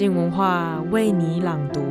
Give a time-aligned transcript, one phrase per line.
[0.00, 1.82] 静文化为你朗读。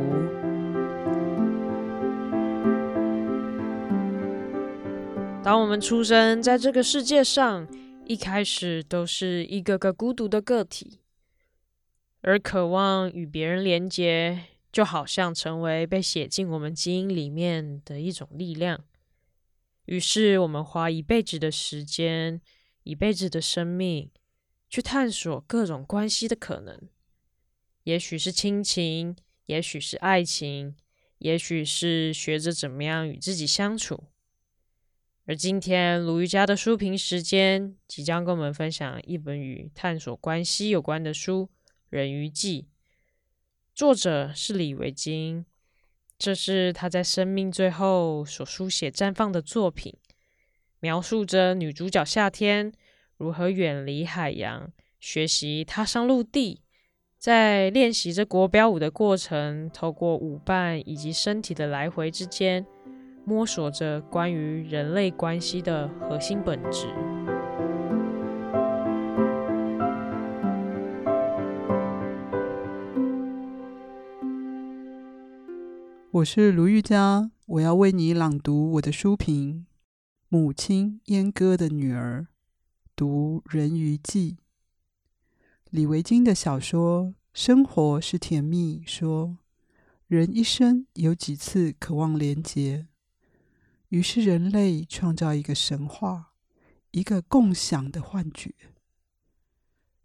[5.44, 7.68] 当我们出生在这个世界上，
[8.06, 10.98] 一开始都是一个个孤独的个体，
[12.22, 18.80] 而渴望与别人连接，就好像成为被写进我们基因里面的一种力量。
[19.84, 22.40] 于是，我们花一辈子的时间，
[22.82, 24.10] 一辈子的生命，
[24.68, 26.76] 去探索各种关系的可能。
[27.90, 30.76] 也许是亲情，也许是爱情，
[31.18, 34.04] 也许是学着怎么样与自己相处。
[35.26, 41.50] 而今天，卢瑜伽的书评时间即将跟我们分享一本与探索关系有关的书
[41.88, 42.62] 《人鱼记》，
[43.74, 45.44] 作者是李维京。
[46.16, 49.96] 这是他在生命最后所书写绽放的作品，
[50.78, 52.72] 描述着女主角夏天
[53.16, 54.70] 如何远离海洋，
[55.00, 56.62] 学习踏上陆地，
[57.20, 62.64] 在练习着国标舞的过程，透过舞伴以及身体的来回之间，
[63.26, 66.86] 摸索着关于人类关系的核心本质。
[76.12, 79.66] 我是卢玉佳，我要为你朗读我的书评
[80.30, 82.28] 《母亲阉割的女儿》，
[82.96, 84.32] 读《人鱼记》。
[85.70, 89.38] 李维京的小说《生活是甜蜜》说，
[90.08, 92.88] 人一生有几次渴望连结，
[93.90, 96.32] 于是人类创造一个神话，
[96.90, 98.52] 一个共享的幻觉，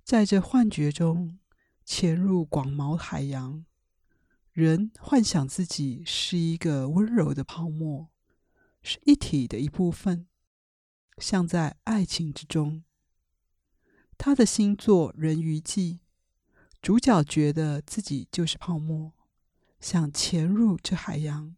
[0.03, 1.39] 在这幻觉中
[1.83, 3.65] 潜入广袤海洋。
[4.51, 8.09] 人幻想自己是一个温柔的泡沫，
[8.83, 10.27] 是一体的一部分，
[11.17, 12.83] 像在爱情之中。
[14.27, 15.99] 他的新作《人鱼记》，
[16.81, 19.13] 主角觉得自己就是泡沫，
[19.79, 21.55] 想潜入这海洋，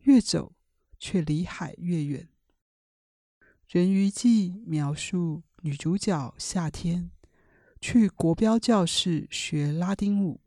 [0.00, 0.52] 越走
[0.98, 2.28] 却离海越远。
[3.66, 7.10] 《人鱼记》描述女主角夏天
[7.80, 10.42] 去国标教室学拉丁舞。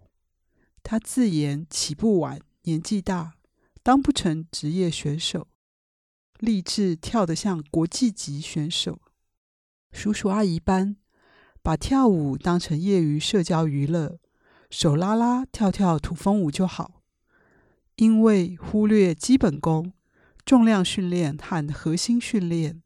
[0.84, 3.34] 她自言起步晚，年纪大，
[3.82, 5.48] 当不成职业选手，
[6.38, 9.02] 立志跳得像国际级选手。
[9.92, 10.98] 叔叔阿姨班
[11.64, 14.20] 把跳舞当成业余社交娱乐，
[14.70, 17.02] 手拉拉跳跳土风舞就好。
[17.96, 19.94] 因为忽略基本功、
[20.46, 22.84] 重量训练和核心训练，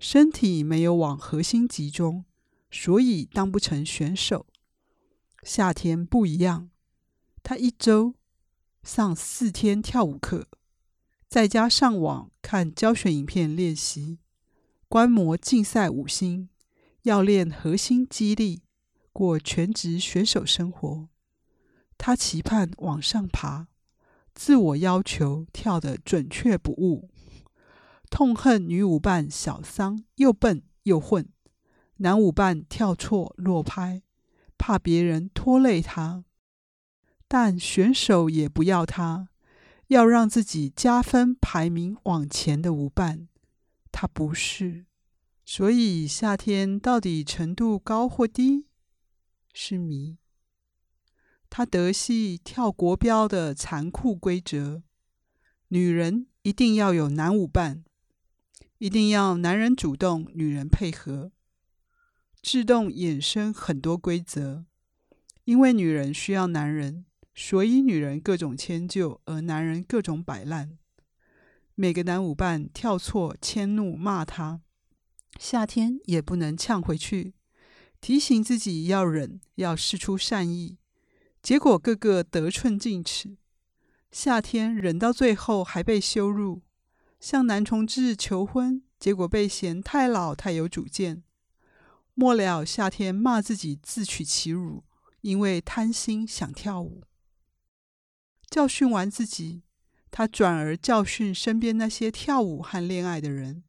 [0.00, 2.24] 身体没有往核心集中，
[2.72, 4.46] 所以当不成选手。
[5.44, 6.70] 夏天不一样。
[7.44, 8.14] 他一周
[8.82, 10.48] 上四天跳舞课，
[11.28, 14.18] 在家上网看教学影片练习，
[14.88, 16.48] 观摩竞赛舞星，
[17.08, 18.60] 要练核心肌力，
[19.14, 21.08] 过全职选手生活。
[21.96, 23.68] 他期盼往上爬，
[24.34, 27.08] 自我要求跳得准确不误，
[28.10, 31.26] 痛恨女舞伴小桑又笨又混，
[31.96, 34.02] 男舞伴跳错落拍，
[34.58, 36.24] 怕别人拖累他。
[37.26, 39.30] 但选手也不要他，
[39.86, 43.28] 要让自己加分排名往前的舞伴，
[43.90, 44.84] 他不是。
[45.50, 48.66] 所以夏天到底程度高或低，
[49.54, 50.18] 是谜。
[51.48, 54.82] 他德系跳国标的残酷规则：
[55.68, 57.82] 女人一定要有男舞伴，
[58.76, 61.32] 一定要男人主动，女人配合，
[62.42, 64.66] 自动衍生很多规则，
[65.44, 67.06] 因为女人需要男人。
[67.34, 70.76] 所以，女人各种迁就，而男人各种摆烂。
[71.74, 74.60] 每个男舞伴跳错，迁怒骂他，
[75.38, 77.32] 夏天也不能呛回去，
[78.00, 80.78] 提醒自己要忍，要释出善意。
[81.40, 83.38] 结果个个得寸进尺，
[84.10, 86.62] 夏天忍到最后还被羞辱，
[87.20, 91.22] 向男同志求婚，结果被嫌太老太有主见。
[92.14, 94.82] 末了，夏天骂自己自取其辱，
[95.20, 97.04] 因为贪心想跳舞。
[98.50, 99.62] 教训完自己，
[100.10, 103.62] 他转而教训身边那些跳舞和恋爱的人。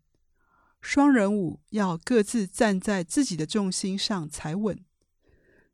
[0.82, 4.84] 双人舞要各自站在自己的重心上才稳。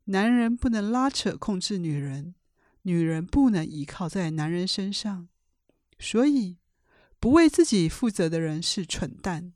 [0.04, 2.34] 男人不能拉扯控制女人，
[2.82, 5.28] 女人不能依靠在男人身上。
[5.98, 6.58] 所以，
[7.18, 9.52] 不为自己负责的人是蠢蛋。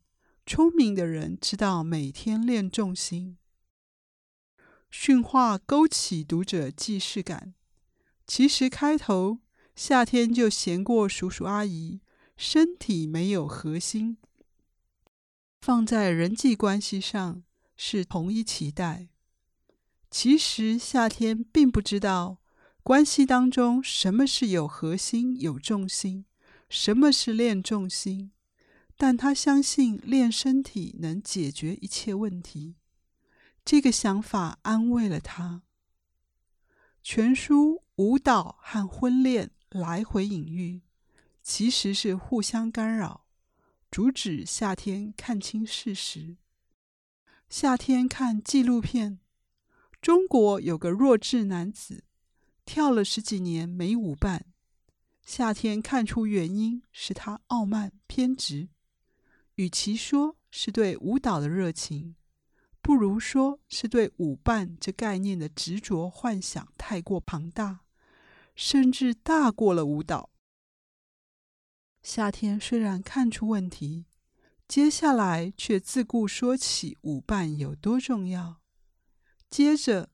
[0.46, 3.36] 聪明的人知道每天练重心。
[4.90, 7.54] 训话勾起读者既视感。
[8.26, 9.38] 其实开头
[9.76, 12.00] 夏天就嫌过叔叔阿姨，
[12.36, 14.16] 身体没有核心，
[15.60, 17.42] 放在人际关系上
[17.76, 19.08] 是同一期待。
[20.10, 22.38] 其实夏天并不知道
[22.82, 26.24] 关系当中，什么是有核心、有重心，
[26.68, 28.32] 什么是练重心。
[28.96, 32.76] 但他相信练身体能解决一切问题，
[33.64, 35.62] 这个想法安慰了他。
[37.02, 40.82] 全书舞蹈和婚恋来回隐喻，
[41.42, 43.24] 其实是互相干扰，
[43.90, 46.36] 主旨夏天看清事实。
[47.48, 49.18] 夏天看纪录片，
[50.00, 52.04] 中国有个弱智男子，
[52.64, 54.46] 跳了十几年没舞伴。
[55.24, 58.68] 夏天看出原因是他傲慢偏执。
[59.56, 62.14] 与其说是对舞蹈的热情，
[62.80, 67.80] 不如说是对舞伴这概念的执着幻想太过庞大，
[68.54, 70.29] 甚至大过了舞蹈。
[72.02, 74.06] 夏天虽然看出问题，
[74.66, 78.60] 接下来却自顾说起舞伴有多重要。
[79.50, 80.10] 接着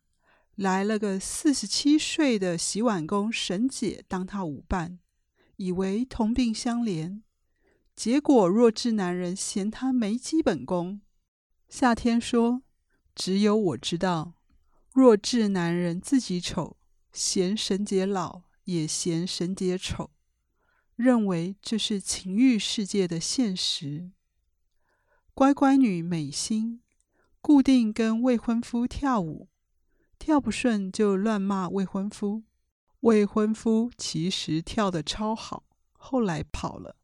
[0.54, 4.98] 来了个四十七岁的洗碗工沈姐当他舞伴，
[5.56, 7.22] 以为同病相怜。
[7.94, 11.00] 结果弱智男人嫌他没基本功。
[11.68, 12.62] 夏天说
[13.14, 14.34] ：“只有我知道，
[14.92, 16.76] 弱智男人自己丑，
[17.12, 20.10] 嫌沈姐老，也嫌沈姐丑，
[20.96, 24.10] 认为这是情欲世界的现实。”
[25.32, 26.80] 乖乖女美心
[27.40, 29.48] 固定跟未婚夫跳舞，
[30.18, 32.42] 跳不顺就乱骂未婚夫。
[33.00, 36.96] 未婚夫其实跳得超好，后来跑了。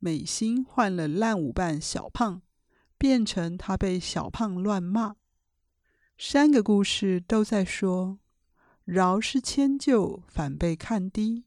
[0.00, 2.42] 美心换了烂舞伴小胖，
[2.98, 5.14] 变成他被小胖乱骂。
[6.18, 8.18] 三个故事都在说，
[8.84, 11.44] 饶是迁就，反被看低。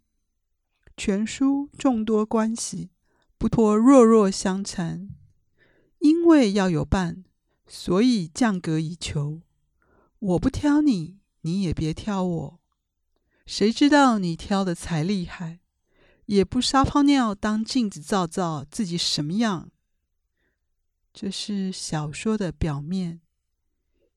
[0.95, 2.92] 全书众多关系，
[3.38, 5.10] 不脱弱弱相残。
[6.00, 7.24] 因为要有伴，
[7.66, 9.42] 所以降格以求。
[10.19, 12.60] 我不挑你，你也别挑我。
[13.45, 15.60] 谁知道你挑的才厉害？
[16.25, 19.69] 也不撒泡尿当镜子照照自己什么样。
[21.13, 23.22] 这是小说的表面，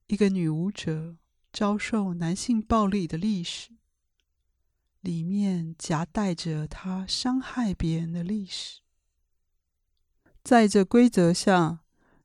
[0.07, 1.17] 一个女舞者
[1.53, 3.76] 遭受男性暴力的历史，
[5.07, 8.81] 里面夹带着他伤害别人的历史。
[10.43, 11.79] 在这规则下，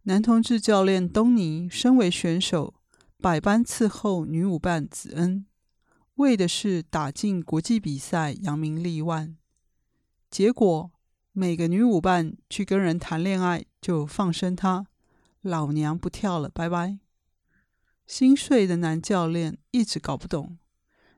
[0.03, 2.73] 男同志教练东尼身为选手，
[3.19, 5.45] 百般伺候女舞伴子恩，
[6.15, 9.37] 为的是打进国际比赛，扬名立万。
[10.31, 10.91] 结果，
[11.33, 14.87] 每个女舞伴去跟人谈恋爱，就放生他，
[15.41, 16.97] 老娘不跳了，拜拜。
[18.07, 20.57] 心碎的男教练一直搞不懂，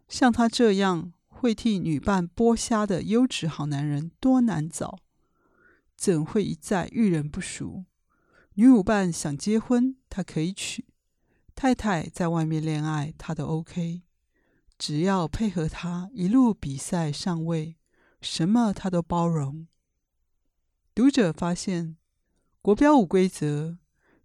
[0.09, 4.99] 像他这样会替女伴剥虾的优质好男人多难找，
[5.97, 7.83] 怎会一再遇人不淑？
[8.53, 10.85] 女舞伴想结婚，他可以娶；
[11.53, 14.03] 太太在外面恋爱，他都 OK，
[14.77, 17.75] 只要配合他一路比赛上位。
[18.21, 19.67] 什么他都包容。
[20.95, 21.97] 读者发现，
[22.61, 23.77] 国标舞规则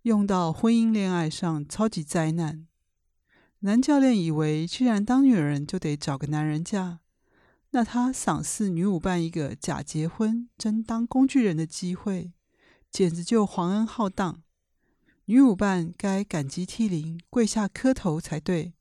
[0.03, 2.69] 用到婚姻恋爱上超级灾难。
[3.63, 7.01] 男教练以为，既然当女人就得找个男人嫁，
[7.71, 12.33] 那他赏赐女舞伴一个假结婚真当工具人的机会，
[12.91, 14.43] 简直就皇恩浩荡。
[15.27, 18.73] 女舞伴该感激涕零，跪下磕头才对，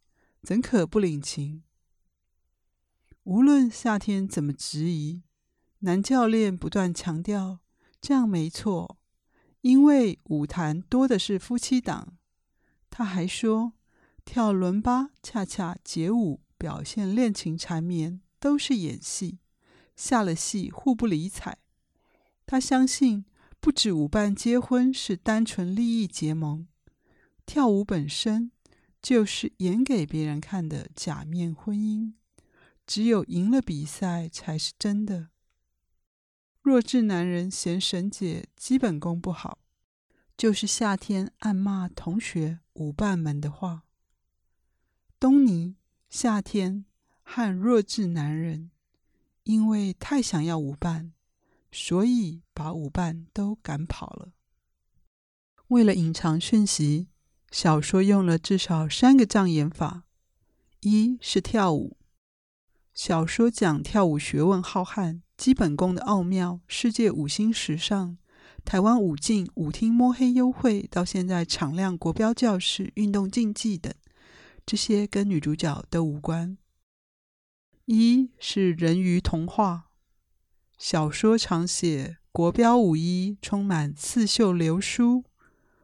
[0.42, 1.64] 怎可不领情？
[3.24, 5.24] 无论夏天怎么质疑，
[5.80, 7.60] 男教练不断强调
[8.00, 8.98] 这样没错，
[9.60, 12.18] 因为舞坛多的是夫妻档。
[12.90, 13.74] 他还说，
[14.24, 19.40] 跳伦巴、恰恰、街舞表现恋情缠绵都是演戏，
[19.96, 21.58] 下了戏互不理睬。
[22.46, 23.26] 他相信，
[23.60, 26.68] 不止舞伴结婚是单纯利益结盟，
[27.46, 28.52] 跳舞本身
[29.02, 32.14] 就是演给别人看的假面婚姻。
[32.86, 35.28] 只有赢了比赛才是真的。
[36.62, 39.60] 弱智男人嫌沈姐基本功不好，
[40.38, 43.84] 就是夏天暗骂同学舞伴们的话。
[45.20, 45.76] 东尼、
[46.10, 46.86] 夏天
[47.30, 48.72] 和弱智男人
[49.44, 51.12] 因为太想要舞伴，
[51.74, 54.32] 所以把舞伴都赶跑了。
[55.68, 57.10] 为了隐藏讯息，
[57.52, 60.06] 小说用了至少三个障眼法：
[60.80, 61.98] 一是跳舞。
[62.94, 68.16] 小说讲跳舞学问浩瀚，基本功的奥妙，世界五星时尚，
[68.64, 73.94] 台湾舞竞舞厅摸黑优惠，到现在敞亮国标教室、运动竞技等，
[74.66, 76.58] 这些跟女主角都无关。
[77.90, 79.90] 一是人鱼童话，
[80.78, 85.24] 小说常写国标舞衣充满刺绣流苏，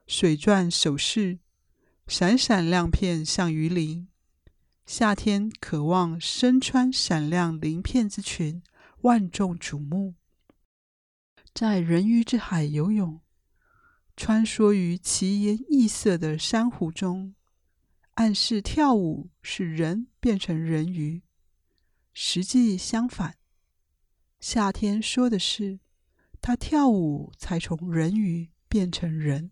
[0.05, 1.39] 水钻首饰
[2.05, 4.10] 闪闪亮片像鱼鳞。
[4.86, 8.62] 夏天渴望身穿闪亮鳞片之裙，
[9.03, 10.15] 万众瞩目，
[11.53, 13.22] 在人鱼之海游泳，
[14.17, 17.33] 穿梭于奇颜异色的珊瑚中，
[18.15, 21.24] 暗示跳舞使人变成人鱼。
[22.13, 23.38] 实际相反，
[24.39, 25.79] 夏天说的是，
[26.39, 29.51] 他跳舞才从人鱼变成人。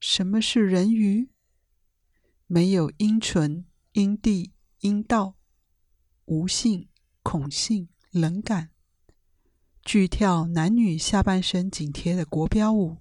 [0.00, 1.28] 什么是人鱼？
[2.46, 5.36] 没有阴唇、阴蒂、阴道，
[6.24, 6.88] 无性、
[7.22, 8.70] 恐性、冷感，
[9.84, 12.98] 拒跳男女下半身紧贴的国标舞，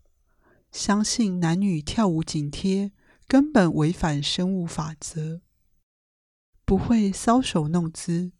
[0.71, 2.91] 相信男女跳舞紧贴
[3.27, 5.41] 根本违反生物法则。
[6.71, 8.31] 不会搔首弄姿，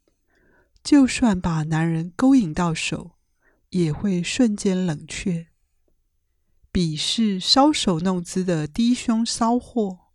[0.82, 3.18] 就算把男人勾引到手，
[3.72, 5.48] 也会瞬间冷却。
[6.72, 10.14] 鄙视搔首弄姿的低胸骚货，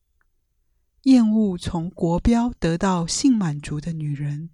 [1.02, 4.48] 厌恶从国标得到性满足的女人，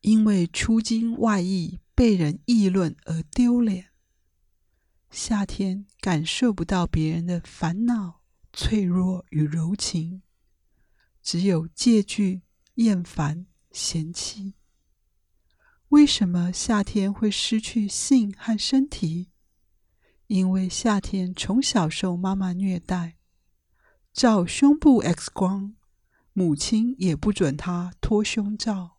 [0.00, 3.90] 因为出经外溢被人议论而丢脸。
[5.10, 8.22] 夏天感受不到别人的烦恼、
[8.54, 10.22] 脆弱与柔情。
[11.30, 12.40] 只有借据、
[12.76, 14.54] 厌烦、嫌弃。
[15.88, 19.28] 为什么夏天会失去性和身体？
[20.28, 23.18] 因为夏天从小受妈妈虐待，
[24.10, 25.74] 照胸部 X 光，
[26.32, 28.96] 母亲也不准他脱胸罩，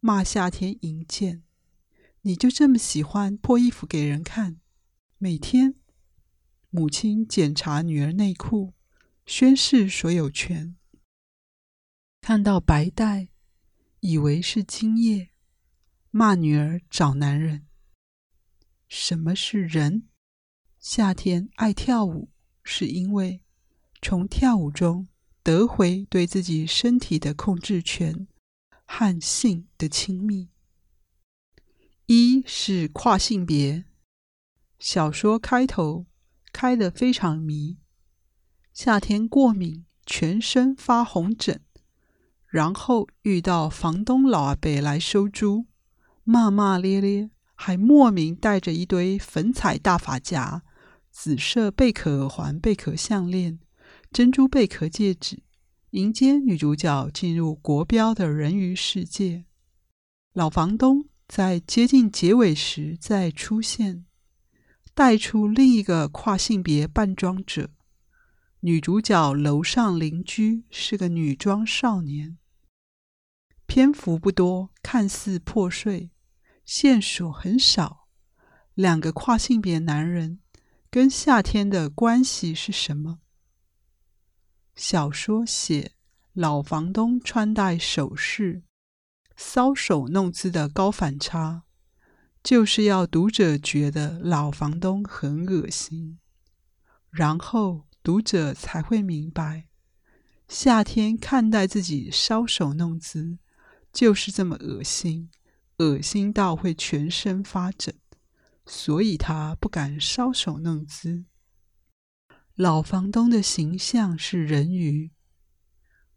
[0.00, 1.42] 骂夏天淫贱。
[2.22, 4.58] 你就这么喜欢脱衣服给人看？
[5.18, 5.74] 每天，
[6.70, 8.72] 母亲检查女儿内裤，
[9.26, 10.76] 宣示所有权。
[12.26, 13.28] 看到白带，
[14.00, 15.28] 以为是精液，
[16.10, 17.66] 骂女儿找男人。
[18.88, 20.08] 什么是人？
[20.78, 22.30] 夏天爱跳舞，
[22.62, 23.42] 是因为
[24.00, 25.06] 从跳舞中
[25.42, 28.26] 得回对自己身体的控制权
[28.86, 30.48] 和性的亲密。
[32.06, 33.84] 一是跨性别，
[34.78, 36.06] 小说开头
[36.54, 37.76] 开得非常迷，
[38.72, 41.60] 夏天过敏，全身发红疹。
[42.54, 45.66] 然后遇到房东老阿伯来收租，
[46.22, 50.62] 骂骂咧咧，还莫名带着一堆粉彩大发夹、
[51.10, 53.58] 紫色贝壳耳环、贝壳项链、
[54.12, 55.42] 珍珠贝壳戒指，
[55.90, 59.46] 迎接女主角进入国标的人鱼世界。
[60.32, 64.04] 老房东在接近结尾时再出现，
[64.94, 67.70] 带出另一个跨性别扮装者。
[68.60, 72.38] 女主角楼上邻居是个女装少年。
[73.66, 76.10] 篇幅不多，看似破碎，
[76.64, 78.08] 线索很少。
[78.74, 80.40] 两个跨性别男人
[80.90, 83.20] 跟夏天的关系是什么？
[84.74, 85.92] 小说写
[86.32, 88.64] 老房东穿戴首饰、
[89.36, 91.62] 搔首弄姿的高反差，
[92.42, 96.18] 就是要读者觉得老房东很恶心，
[97.10, 99.68] 然后读者才会明白，
[100.48, 103.38] 夏天看待自己搔首弄姿。
[103.94, 105.30] 就是这么恶心，
[105.78, 107.94] 恶心到会全身发疹，
[108.66, 111.24] 所以他不敢搔首弄姿。
[112.56, 115.12] 老房东的形象是人鱼，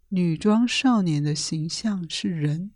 [0.10, 2.72] 女装少年的形象是人。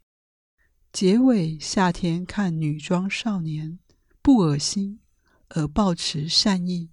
[0.94, 3.80] 结尾夏天看女装少年
[4.22, 5.00] 不恶心，
[5.50, 6.92] 而抱持善意，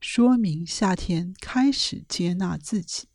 [0.00, 3.08] 说明夏天开始接纳自己。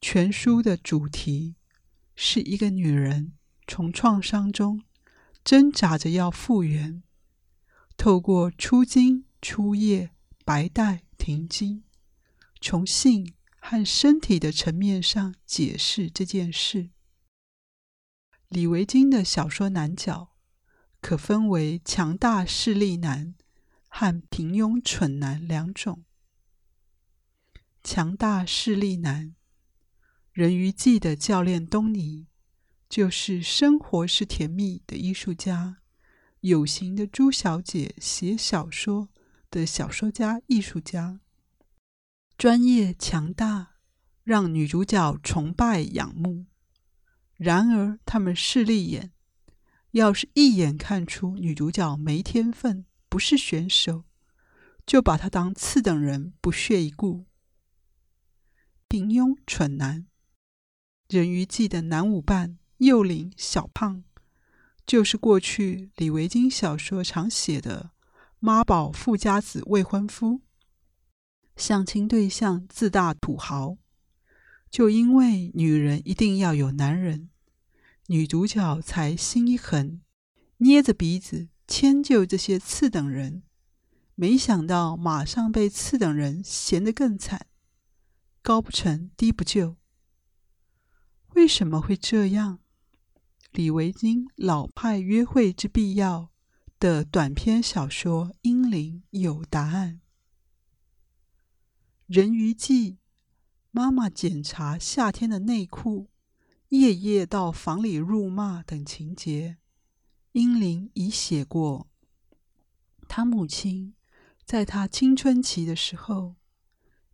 [0.00, 1.54] 全书的主题。
[2.14, 3.32] 是一个女人
[3.66, 4.82] 从创伤中
[5.42, 7.02] 挣扎着要复原，
[7.96, 10.10] 透过出经、出液、
[10.44, 11.84] 白带、停经，
[12.60, 16.90] 从性和身体的层面上解释这件事。
[18.48, 20.36] 李维京的小说男角
[21.00, 23.34] 可分为强大势力男
[23.88, 26.04] 和平庸蠢男两种。
[27.82, 29.34] 强大势力男。
[30.34, 32.26] 人鱼记的教练东尼，
[32.88, 35.76] 就是生活是甜蜜的艺术家，
[36.40, 39.10] 有型的朱小姐写小说
[39.48, 41.20] 的小说家艺术家，
[42.36, 43.76] 专业强大，
[44.24, 46.46] 让女主角崇拜仰慕。
[47.34, 49.12] 然而他们势利眼，
[49.92, 54.02] 要是一眼看出女主角没天分，不是选手，
[54.84, 57.26] 就把她当次等人，不屑一顾。
[58.88, 60.08] 平庸蠢男。
[61.08, 64.02] 人鱼记的男舞伴幼龄小胖，
[64.86, 67.90] 就是过去李维京小说常写的
[68.38, 70.40] 妈宝富家子未婚夫，
[71.56, 73.76] 相亲对象自大土豪，
[74.70, 77.28] 就因为女人一定要有男人，
[78.06, 80.00] 女主角才心一横，
[80.56, 83.42] 捏着鼻子迁就这些次等人。
[84.14, 87.46] 没想到马上被次等人嫌得更惨，
[88.42, 89.76] 高不成低不就。
[91.34, 92.60] 为什么会这样？
[93.50, 96.20] 李维京《老派约会之必要》
[96.78, 100.00] 的短篇小说《英灵》有答案。
[102.06, 102.98] 人鱼记，
[103.72, 106.08] 妈妈检查夏天的内裤，
[106.68, 109.56] 夜夜到房里辱骂等情节，
[110.32, 111.88] 英灵已写过。
[113.08, 113.94] 他母亲
[114.44, 116.36] 在他青春期的时候，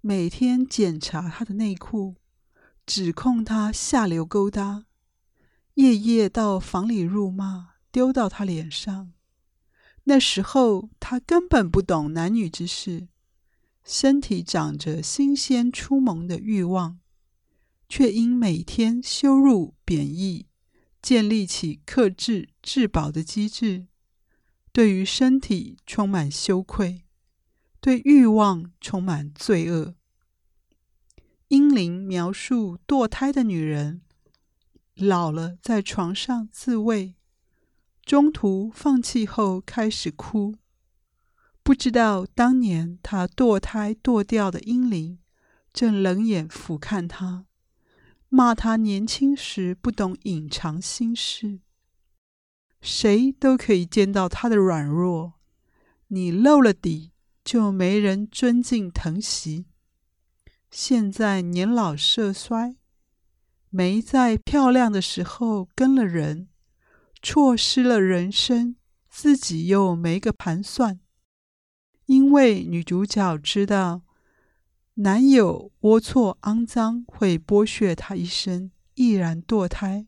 [0.03, 2.17] 每天检查他的内裤。
[2.91, 4.85] 指控他下流勾搭，
[5.75, 9.13] 夜夜到房里辱骂，丢到他脸上。
[10.03, 13.07] 那时候他根本不懂男女之事，
[13.85, 16.99] 身体长着新鲜出萌的欲望，
[17.89, 20.47] 却因每天羞辱贬义，
[21.01, 23.87] 建立起克制自保的机制，
[24.73, 27.05] 对于身体充满羞愧，
[27.81, 29.95] 对欲望充满罪恶。
[31.51, 34.03] 英灵描述堕胎的女人，
[34.95, 37.17] 老了在床上自慰，
[38.05, 40.55] 中途放弃后开始哭。
[41.65, 45.19] 不知道当年她堕胎堕掉的英灵，
[45.73, 47.47] 正冷眼俯瞰她，
[48.29, 51.59] 骂她年轻时不懂隐藏心事。
[52.81, 55.33] 谁都可以见到她的软弱，
[56.07, 57.11] 你露了底，
[57.43, 59.67] 就没人尊敬疼惜。
[60.71, 62.77] 现在年老色衰，
[63.71, 66.49] 没在漂亮的时候跟了人，
[67.21, 68.77] 错失了人生，
[69.09, 71.01] 自己又没个盘算。
[72.07, 74.03] 因为女主角知道
[74.95, 80.07] 男友龌龊肮脏会剥削她一生，毅然堕胎。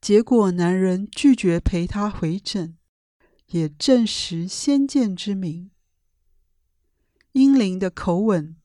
[0.00, 2.78] 结果男人拒绝陪她回诊，
[3.48, 5.70] 也证实先见之明。
[7.32, 8.56] 英灵的口吻。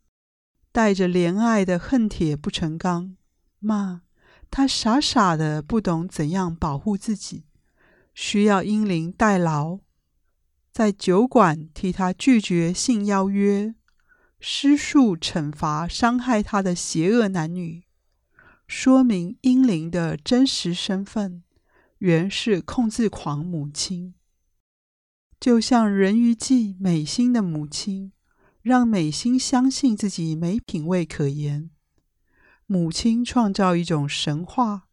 [0.73, 3.15] 带着怜爱的恨铁不成钢，
[3.59, 4.01] 骂
[4.49, 7.45] 他傻傻的不懂怎样保护自己，
[8.15, 9.81] 需要英灵代劳，
[10.71, 13.75] 在酒馆替他拒绝性邀约，
[14.39, 17.83] 施术惩罚伤害他的邪恶男女，
[18.65, 21.43] 说明英灵的真实身份
[21.99, 24.15] 原是控制狂母亲，
[25.39, 28.11] 就像人鱼记美心的母亲。
[28.63, 31.69] 让美心相信自己没品味可言，
[32.65, 34.87] 母亲创造一种神话，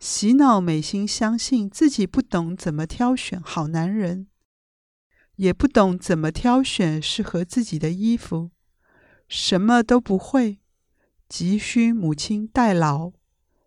[0.00, 4.28] 洗脑美心相信自己不懂怎么挑选好男人，
[5.36, 8.50] 也不懂怎么挑选适合自己的衣服，
[9.28, 10.60] 什么都不会，
[11.28, 13.12] 急需母亲代劳，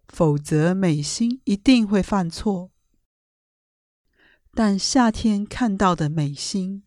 [0.08, 2.72] 否则美心一定会犯错。
[4.56, 6.85] 但夏天看到的美心。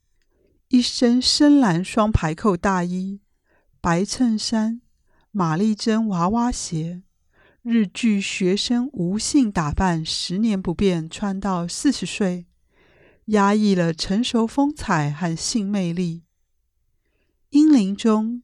[0.70, 3.20] 一身深蓝双排扣大衣，
[3.81, 4.83] 白衬衫，
[5.31, 7.02] 玛丽珍娃娃鞋，
[7.62, 12.44] 日剧学生无性打扮，十年不变，穿到四十岁，
[13.26, 16.24] 压抑了成熟风采和性魅力。
[17.48, 18.42] 英灵中，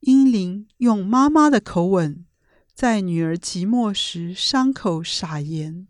[0.00, 2.24] 英灵用妈妈的口吻，
[2.72, 5.86] 在女儿寂寞时伤口撒盐：“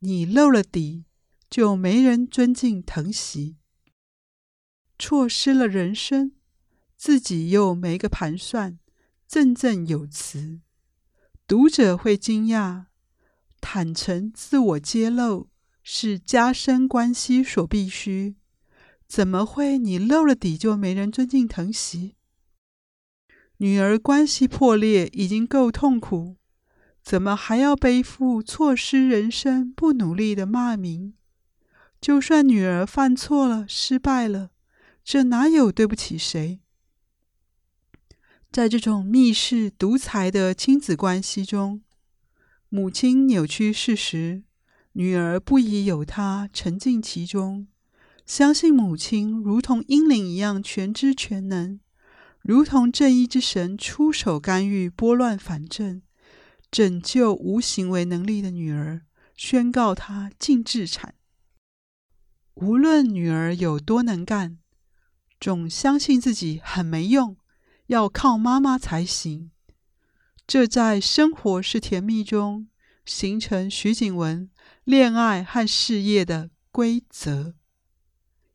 [0.00, 1.04] 你露了底，
[1.50, 3.58] 就没人尊敬疼惜。”
[5.00, 6.32] 错失了人生，
[6.94, 8.78] 自己又没个盘算，
[9.26, 10.60] 振振有词。
[11.48, 12.84] 读者会惊讶，
[13.62, 15.48] 坦诚自我揭露
[15.82, 18.36] 是加深关系所必须，
[19.08, 22.16] 怎么会你露了底就没人尊敬疼惜？
[23.56, 26.36] 女儿关系破裂已经够痛苦，
[27.02, 31.14] 怎么还要背负错失人生、不努力的骂名？
[32.00, 34.50] 就算女儿犯错了、失败了。
[35.02, 36.60] 这哪有对不起谁？
[38.52, 41.82] 在这种密室独裁的亲子关系中，
[42.68, 44.42] 母亲扭曲事实，
[44.92, 47.68] 女儿不疑有他，沉浸其中，
[48.26, 51.80] 相信母亲如同英灵一样全知全能，
[52.40, 56.02] 如同正义之神出手干预，拨乱反正，
[56.70, 59.02] 拯救无行为能力的女儿，
[59.36, 61.14] 宣告她净治产。
[62.54, 64.58] 无论女儿有多能干。
[65.40, 67.36] 总相信自己很没用，
[67.86, 69.50] 要靠妈妈才行。
[70.46, 72.68] 这在生活是甜蜜中
[73.06, 74.50] 形成徐景文
[74.84, 77.54] 恋爱和事业的规则。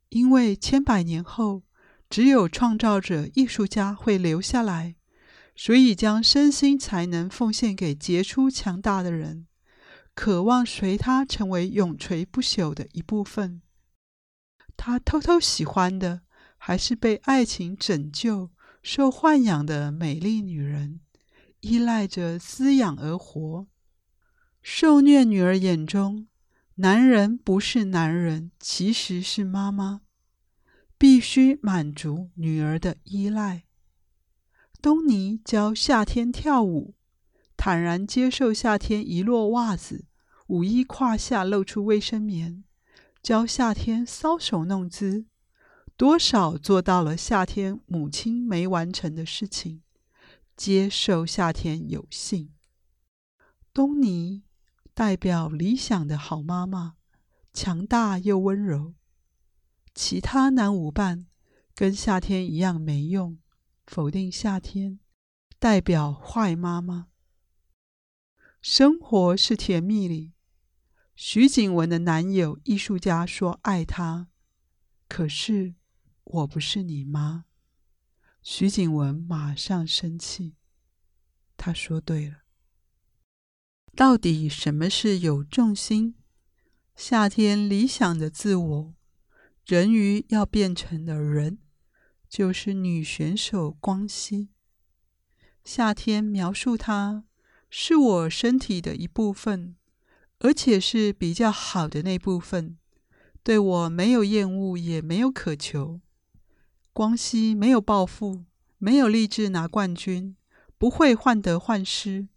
[0.10, 1.64] 因为千百年后，
[2.10, 4.96] 只有创造者艺术家会留下来，
[5.56, 9.48] 所以将身心才能奉献给杰出强大的人，
[10.14, 13.62] 渴望随他成为永垂不朽的一部分。
[14.78, 16.22] 他偷偷喜欢的
[16.68, 18.50] 还是被爱情拯救、
[18.82, 21.00] 受豢养的美丽女人，
[21.60, 23.68] 依赖着滋养而活。
[24.64, 26.28] 受虐女儿眼中，
[26.78, 30.02] 男人不是男人，其实是妈妈，
[30.98, 33.66] 必须满足女儿的依赖。
[34.82, 36.96] 东尼教夏天跳舞，
[37.56, 40.06] 坦然接受夏天遗落袜子，
[40.48, 42.64] 舞衣胯下露出卫生棉，
[43.22, 45.28] 教夏天搔首弄姿，
[45.98, 49.82] 多少做到了夏天母亲没完成的事情，
[50.58, 52.54] 接受夏天有幸。
[53.74, 54.44] 东尼
[54.94, 56.96] 代表理想的好妈妈，
[57.54, 58.94] 强大又温柔。
[59.94, 61.28] 其他男舞伴
[61.74, 63.38] 跟夏天一样没用。
[63.88, 65.00] 否定夏天，
[65.60, 67.08] 代表坏妈妈。
[68.60, 70.34] 生活是甜蜜里，
[71.16, 74.28] 徐景文的男友艺术家说爱她，
[75.08, 75.76] 可是
[76.26, 77.46] 我不是你妈。
[78.44, 80.56] 徐景文马上生气，
[81.56, 82.44] 他说对了。
[83.96, 86.16] 到底什么是有重心？
[86.96, 88.94] 夏天理想的自我，
[89.66, 91.60] 人鱼要变成的人。
[92.28, 94.50] 就是女选手光熙。
[95.64, 97.24] 夏天描述她，
[97.70, 99.78] 是我身体的一部分，
[100.40, 102.78] 而且是比较好的那部分。
[103.42, 106.02] 对我没有厌恶，也没有渴求。
[106.96, 108.46] 光熙没有抱负，
[108.78, 110.38] 没有立志拿冠军，
[110.78, 112.30] 不会患得患失，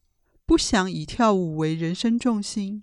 [0.44, 2.82] 不想以跳舞为人生重心，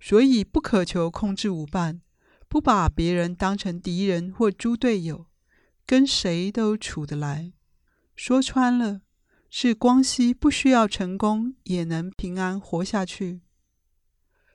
[0.00, 2.00] 所以不渴求控制舞伴，
[2.48, 5.26] 不把别人当成敌人或猪队友。
[5.86, 7.52] 跟谁都处得来，
[8.16, 9.02] 说穿了
[9.48, 13.42] 是光熙不需要成功也能平安活下去。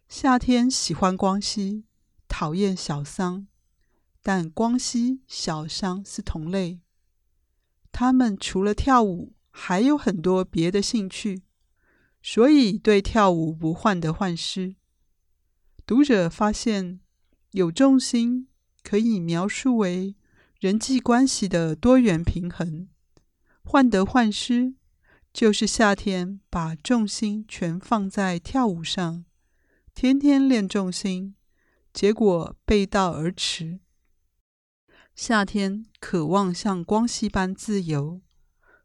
[0.10, 1.86] 夏天喜欢光熙，
[2.27, 3.47] 讨厌小桑，
[4.27, 6.81] 但光熙、小桑是同类。
[7.93, 11.43] 他们除了跳舞，还有很多别的兴趣，
[12.21, 14.75] 所以对跳舞不患得患失。
[15.85, 16.99] 读者发现，
[17.51, 18.49] 有重心
[18.83, 20.17] 可以描述为。
[20.59, 22.89] 人际关系的多元平衡，
[23.63, 24.73] 患得患失，
[25.31, 29.23] 就是夏天把重心全放在跳舞上，
[29.95, 31.33] 天天练重心，
[31.93, 33.79] 结果背道而驰。
[35.17, 38.21] 夏天渴望像光熙般自由，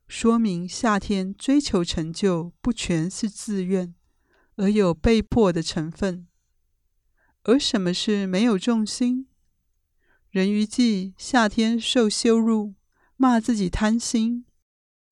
[0.09, 3.95] 说明夏天追求成就不全是自愿，
[4.57, 6.27] 而有被迫的成分。
[7.43, 9.29] 而什么是没有重心？
[10.31, 12.73] 人鱼记夏天受羞辱，
[13.19, 14.47] 骂自己贪心，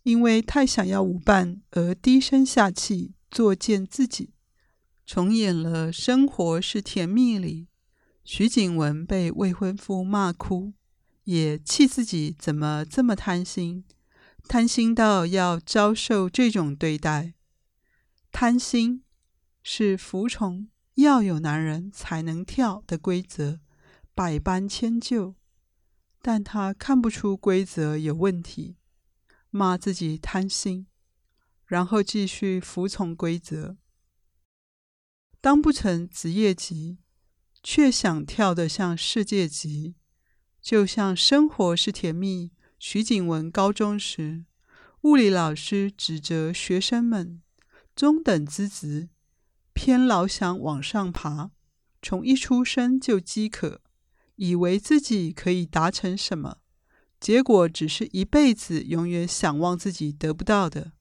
[0.05, 4.33] 因为太想要舞伴而低声下气作践自己。
[5.05, 7.69] 重演了《生活是甜蜜》里，
[8.25, 10.73] 徐景文被未婚夫骂哭，
[11.25, 13.85] 也气自己怎么这么贪心，
[14.49, 17.35] 贪心到要遭受这种对待。
[18.33, 19.05] 贪心
[19.63, 23.61] 是服从要有男人才能跳的规则。
[24.13, 25.35] 百般迁就，
[26.21, 28.77] 但他看不出规则有问题，
[29.49, 30.89] 骂自己贪心，
[31.65, 33.79] 然后继续服从规则。
[35.41, 36.99] 当不成职业级，
[37.63, 39.95] 却想跳得像世界级，
[40.61, 42.53] 就像生活是甜蜜。
[42.79, 44.45] 徐景文高中时，
[45.03, 47.43] 物理老师指责学生们
[47.95, 49.11] 中等资质，
[49.75, 51.51] 偏老想往上爬，
[52.01, 53.83] 从一出生就饥渴。
[54.37, 56.63] 以为自己可以达成什么，
[57.21, 60.93] 结果只是一辈子永远想望自己得不到的，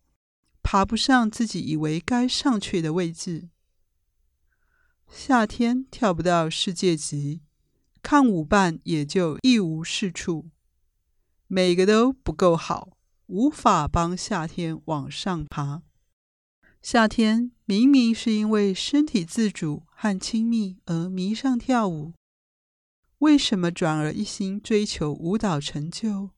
[0.62, 3.48] 爬不上自己以为该上去的位置。
[5.10, 7.40] 夏天跳不到世界级，
[8.02, 10.50] 看舞伴也就一无是处，
[11.48, 15.84] 每个都不够好，无法帮夏天往上爬。
[16.82, 22.14] 夏天明明是因为身体自主和亲密而迷上跳舞。
[23.20, 26.30] 为什么转而一心追求舞蹈成就？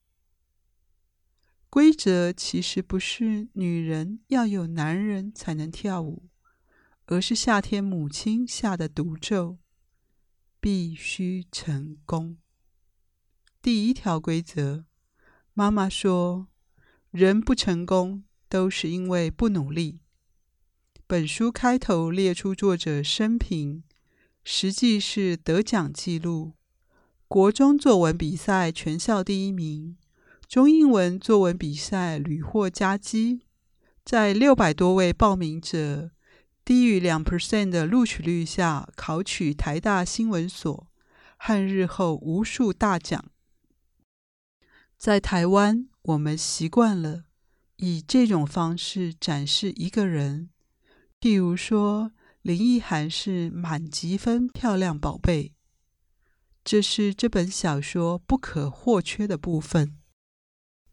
[1.70, 6.28] 规则其实不是女人要有男人才能跳舞，
[7.06, 9.58] 而是夏天母亲下的毒咒：
[10.62, 12.36] 必须成功。
[13.60, 14.84] 第一条规则，
[15.54, 16.46] 妈妈说
[17.10, 19.98] ：“人不成功都是因为不努力。”
[21.08, 23.82] 本书开头列出作者生平，
[24.44, 26.52] 实际是得奖记录。
[27.26, 29.96] 国中作文比赛全校第一名，
[30.46, 33.46] 中英文作文比赛屡获佳绩，
[34.04, 36.12] 在六百多位报名者
[36.64, 40.86] 低于两 percent 的录取率下，考取台大新闻所
[41.36, 43.24] 和日后无数大奖。
[44.96, 47.24] 在台湾，我们习惯了
[47.78, 50.50] 以这种方式展示一个人，
[51.20, 55.54] 譬如说林奕含是满级分漂亮宝贝，
[56.62, 59.98] 这是这本小说不可或缺的部分。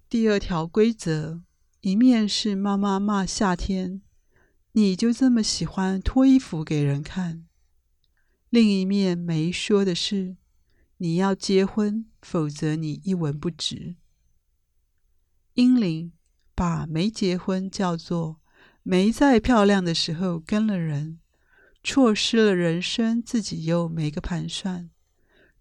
[0.09, 1.43] 第二条规则，
[1.81, 4.01] 一面是妈妈骂夏天，
[4.73, 7.45] 你就这么喜欢脱衣服给人看；
[8.49, 10.37] 另一面没说的是，
[10.97, 13.95] 你要结婚，否则你一文不值。
[15.53, 16.11] 英灵
[16.55, 18.39] 把没结婚叫做
[18.83, 21.19] 没在漂亮的时候跟了人，
[21.83, 24.89] 错失了人生，自己又没个盘算。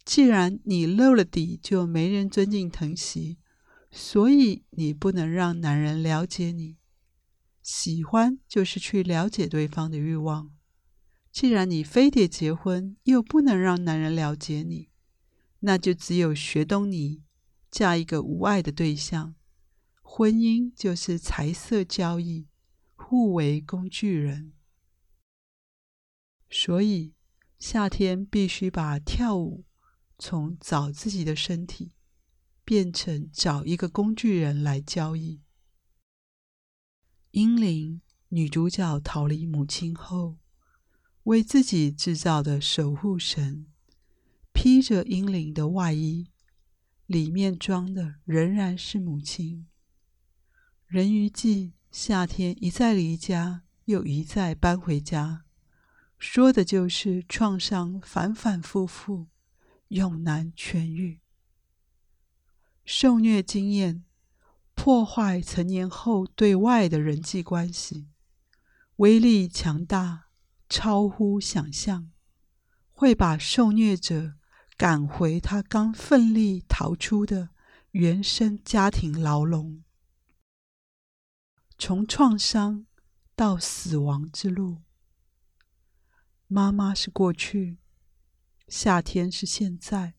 [0.05, 3.39] 既然你露了底，就没人尊敬疼惜。
[3.91, 6.78] 所以你不能让男人了解你，
[7.71, 10.51] 喜欢就是去了解对方的欲望。
[11.31, 14.89] 既然你非得结婚，又不能让男人了解你，
[15.59, 17.23] 那就只有学东尼，
[17.71, 19.35] 嫁一个无爱的对象。
[20.01, 22.49] 婚姻就是财色交易，
[22.97, 24.55] 互为工具人。
[26.49, 27.13] 所以
[27.59, 29.67] 夏天必须把跳舞
[30.19, 31.93] 从找自己的身体。
[32.65, 35.41] 变成找一个工具人来交易。
[37.33, 40.39] 英灵女主角逃离母亲后，
[41.25, 43.67] 为自己制造的守护神，
[44.53, 46.31] 披着英灵的外衣，
[47.07, 49.67] 里面装的仍然是母亲。
[50.87, 55.45] 人鱼记夏天一再离家，又一再搬回家，
[56.19, 59.27] 说的就是创伤反反复复，
[59.89, 61.21] 永难痊愈。
[62.87, 64.03] 受虐经验
[64.81, 68.07] 破坏成年后对外的人际关系，
[68.97, 70.29] 威力强大，
[70.69, 72.13] 超乎想象，
[72.93, 74.37] 会把受虐者
[74.77, 77.51] 赶回他刚奋力逃出的
[77.91, 79.83] 原生家庭牢笼。
[81.77, 82.87] 从创伤
[83.35, 84.83] 到死亡之路，
[86.47, 87.79] 妈妈是过去，
[88.69, 90.15] 夏天是现在，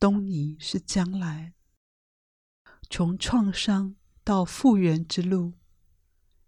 [0.00, 1.55] 东尼是将来。
[2.88, 5.54] 从创伤到复原之路，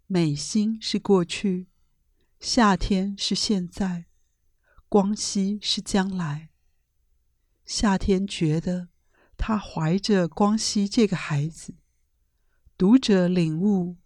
[0.07, 1.67] 美心是过去，
[2.39, 4.05] 夏天是现在，
[4.87, 6.49] 光熙是将来。
[7.65, 8.89] 夏天觉得
[9.37, 11.75] 他怀着光熙这个孩子，
[12.77, 13.97] 读者领悟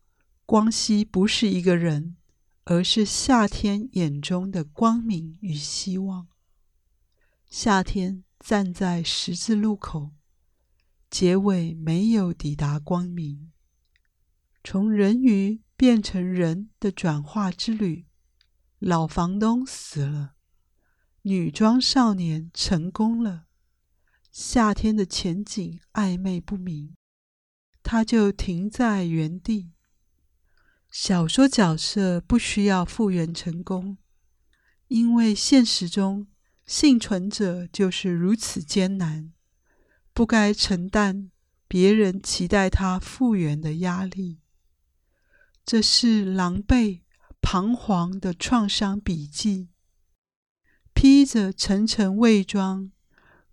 [0.45, 2.17] 光熙不是一个人，
[2.65, 6.27] 而是夏天眼中的光明与希望。
[7.49, 10.11] 夏天站在十字路口。
[11.13, 13.51] 结尾没有抵达光明，
[14.63, 18.07] 从人鱼变成人的转化之旅。
[18.79, 20.33] 老房东死了，
[21.21, 23.45] 女装少年成功了。
[24.31, 26.95] 夏天的前景暧昧不明，
[27.83, 29.71] 他就停在原地。
[30.89, 33.99] 小说角色不需要复原成功，
[34.87, 36.25] 因为现实中
[36.65, 39.32] 幸存者就是如此艰难。
[40.13, 41.31] 不该承担
[41.67, 44.39] 别人期待他复原的压力，
[45.65, 47.01] 这是狼狈、
[47.41, 49.69] 彷徨的创伤笔记。
[50.93, 52.91] 披着层层伪装，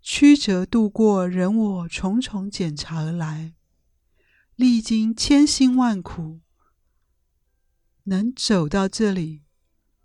[0.01, 3.55] 曲折度过人我重重检查而来，
[4.55, 6.41] 历经千辛万苦，
[8.03, 9.41] 能走到这里，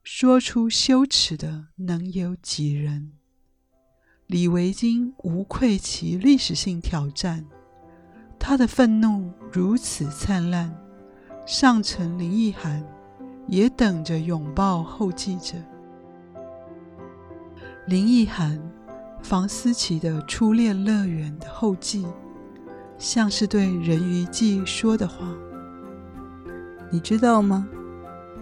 [0.02, 3.18] 说出羞耻的能有几人？
[4.26, 7.44] 李维京无愧其历史性挑战，
[8.40, 10.76] 他的愤怒如此灿烂，
[11.46, 12.84] 上层林奕含
[13.46, 15.54] 也等着拥抱后继者。
[17.86, 18.60] 林奕含，
[19.22, 22.04] 房思琪的初恋乐园的后记，
[22.98, 25.32] 像是对人鱼记说的话。
[26.90, 27.68] 你知道吗？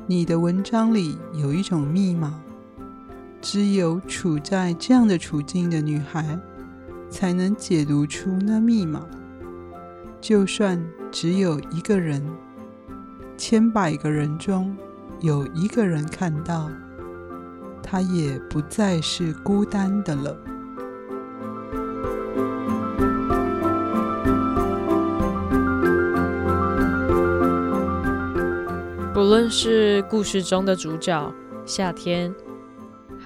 [0.07, 2.41] 你的文章里有一种密码。
[3.45, 6.41] 只有处在这样的处境的女孩，
[7.11, 9.07] 才能解读出那密码。
[10.19, 12.27] 就算只有一个人，
[13.37, 14.75] 千百个人中
[15.21, 16.71] 有一个人看到，
[17.83, 20.35] 她也不再是孤单的了。
[29.13, 31.31] 不论是故事中的主角
[31.67, 32.35] 夏天。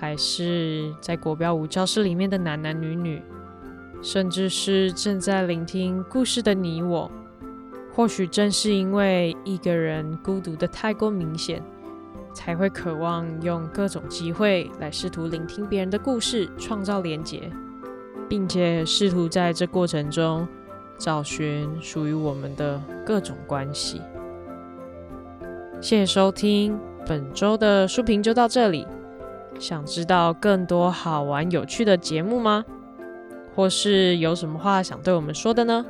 [0.00, 3.20] 还是在国标舞教室里面的男男女女，
[4.00, 7.10] 甚至是正在聆听故事的你我，
[7.92, 11.60] 或许正是因为一个人孤独的太过明显，
[12.32, 17.50] 才会渴望用各种机会来试图聆听别人的故事，创造连结，
[18.28, 20.46] 并且试图在这过程中
[20.96, 24.00] 找寻属于我们的各种关系。
[25.80, 28.86] 谢谢收听，本周的书评就到这里。
[29.58, 32.64] 想知道更多好玩有趣的节目吗？
[33.54, 35.84] 或是有什么话想对我们说的呢？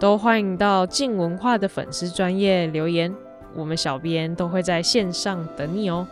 [0.00, 3.14] 都欢迎到静文化的粉丝专业留言，
[3.54, 6.04] 我们小编都会在线上等你哦。